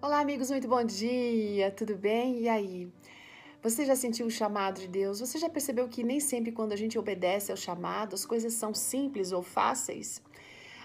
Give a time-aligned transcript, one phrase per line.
[0.00, 2.42] Olá, amigos, muito bom dia, tudo bem?
[2.42, 2.88] E aí?
[3.60, 5.18] Você já sentiu o chamado de Deus?
[5.18, 8.72] Você já percebeu que nem sempre quando a gente obedece ao chamado as coisas são
[8.72, 10.22] simples ou fáceis?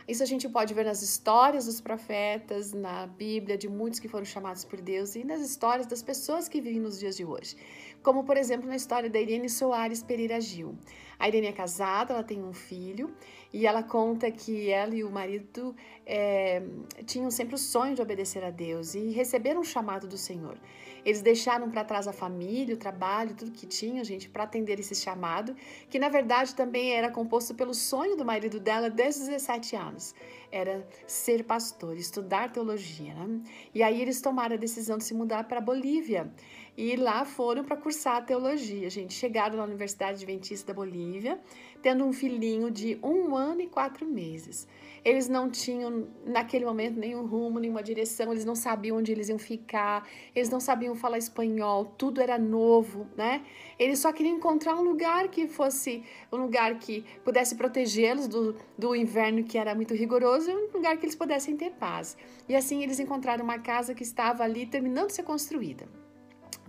[0.07, 4.25] Isso a gente pode ver nas histórias dos profetas, na Bíblia, de muitos que foram
[4.25, 7.55] chamados por Deus e nas histórias das pessoas que vivem nos dias de hoje.
[8.04, 10.75] Como, por exemplo, na história da Irene Soares Pereira Gil.
[11.17, 13.09] A Irene é casada, ela tem um filho
[13.54, 15.73] e ela conta que ela e o marido
[16.05, 16.61] é,
[17.05, 20.57] tinham sempre o sonho de obedecer a Deus e receberam um chamado do Senhor.
[21.05, 24.95] Eles deixaram para trás a família, o trabalho, tudo que tinham, gente, para atender esse
[24.95, 25.56] chamado,
[25.89, 30.15] que na verdade também era composto pelo sonho do marido dela desde os 17 anos.
[30.51, 33.14] Era ser pastor, estudar teologia.
[33.14, 33.42] Né?
[33.73, 36.31] E aí eles tomaram a decisão de se mudar para Bolívia.
[36.75, 39.14] E lá foram para cursar teologia, gente.
[39.14, 41.39] Chegaram na Universidade Adventista da Bolívia,
[41.83, 44.67] tendo um filhinho de um ano e quatro meses.
[45.05, 49.38] Eles não tinham, naquele momento, nenhum rumo, nenhuma direção, eles não sabiam onde eles iam
[49.38, 53.45] ficar, eles não sabiam falar espanhol, tudo era novo, né?
[53.78, 58.95] Eles só queriam encontrar um lugar que fosse um lugar que pudesse protegê-los do, do
[58.95, 62.17] inverno que era muito rigoroso e um lugar que eles pudessem ter paz.
[62.50, 66.03] E assim eles encontraram uma casa que estava ali terminando de ser construída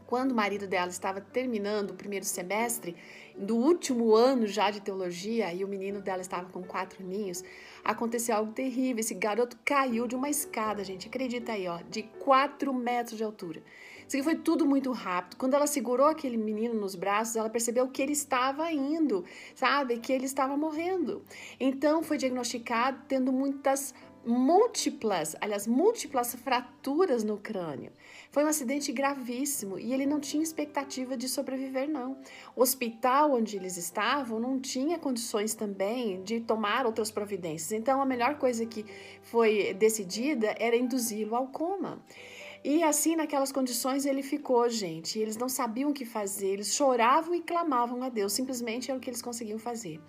[0.07, 2.97] quando o marido dela estava terminando o primeiro semestre,
[3.37, 7.43] do último ano já de teologia, e o menino dela estava com quatro aninhos,
[7.85, 9.01] aconteceu algo terrível.
[9.01, 13.63] Esse garoto caiu de uma escada, gente, acredita aí, ó, de quatro metros de altura.
[14.07, 15.37] Isso aqui foi tudo muito rápido.
[15.37, 19.99] Quando ela segurou aquele menino nos braços, ela percebeu que ele estava indo, sabe?
[19.99, 21.25] Que ele estava morrendo.
[21.59, 23.95] Então foi diagnosticado tendo muitas
[24.27, 27.93] múltiplas, aliás, múltiplas fraturas no crânio.
[28.31, 32.17] Foi um acidente gravíssimo e ele não tinha expectativa de sobreviver, não.
[32.57, 37.73] O hospital onde eles estavam não tinha condições também de tomar outras providências.
[37.73, 38.85] Então, a melhor coisa que
[39.23, 42.03] foi decidida era induzi-lo ao coma.
[42.65, 45.19] E assim, naquelas condições, ele ficou, gente.
[45.19, 49.01] Eles não sabiam o que fazer, eles choravam e clamavam a Deus, simplesmente era o
[49.01, 50.01] que eles conseguiam fazer.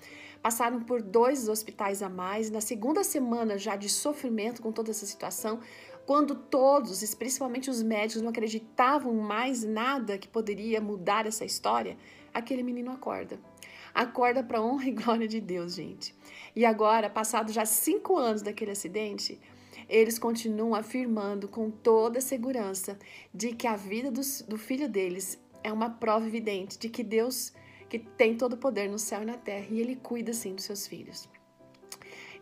[0.42, 2.50] Passaram por dois hospitais a mais.
[2.50, 5.60] Na segunda semana já de sofrimento com toda essa situação,
[6.06, 11.98] quando todos, principalmente os médicos, não acreditavam mais nada que poderia mudar essa história,
[12.34, 13.38] aquele menino acorda.
[13.94, 16.16] Acorda para honra e glória de Deus, gente.
[16.56, 19.42] E agora, passados já cinco anos daquele acidente,
[19.88, 22.98] eles continuam afirmando com toda segurança
[23.34, 27.54] de que a vida do, do filho deles é uma prova evidente de que Deus,
[27.90, 30.66] que tem todo o poder no céu e na terra, e ele cuida sim dos
[30.66, 31.28] seus filhos.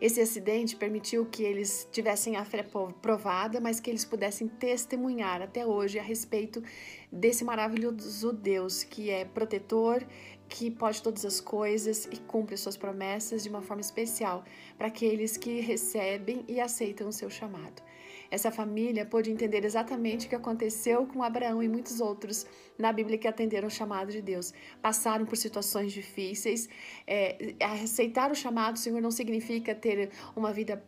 [0.00, 2.64] Esse acidente permitiu que eles tivessem a fé
[3.00, 6.62] provada, mas que eles pudessem testemunhar até hoje a respeito
[7.10, 10.04] desse maravilhoso Deus que é protetor,
[10.48, 14.44] que pode todas as coisas e cumpre suas promessas de uma forma especial
[14.76, 17.82] para aqueles que recebem e aceitam o seu chamado.
[18.34, 22.44] Essa família pôde entender exatamente o que aconteceu com Abraão e muitos outros
[22.76, 24.52] na Bíblia que atenderam o chamado de Deus.
[24.82, 26.68] Passaram por situações difíceis.
[27.06, 30.82] É, aceitar o chamado, Senhor, não significa ter uma vida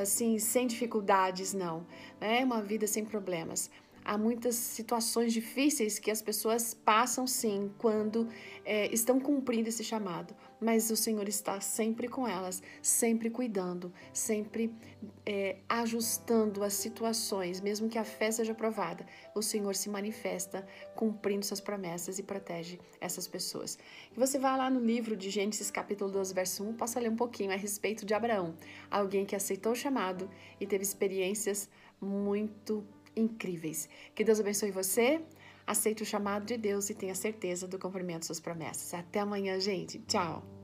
[0.00, 1.84] assim sem dificuldades, não.
[2.20, 3.68] É uma vida sem problemas
[4.08, 8.26] há muitas situações difíceis que as pessoas passam sim quando
[8.64, 14.74] é, estão cumprindo esse chamado, mas o Senhor está sempre com elas, sempre cuidando, sempre
[15.26, 19.04] é, ajustando as situações, mesmo que a fé seja provada,
[19.34, 23.78] o Senhor se manifesta cumprindo suas promessas e protege essas pessoas.
[24.10, 27.16] E você vai lá no livro de Gênesis, capítulo 12, verso 1, possa ler um
[27.16, 28.56] pouquinho a respeito de Abraão,
[28.90, 31.68] alguém que aceitou o chamado e teve experiências
[32.00, 32.86] muito
[33.18, 33.88] incríveis.
[34.14, 35.20] Que Deus abençoe você.
[35.66, 38.94] Aceite o chamado de Deus e tenha certeza do cumprimento de suas promessas.
[38.94, 39.98] Até amanhã, gente.
[40.00, 40.57] Tchau.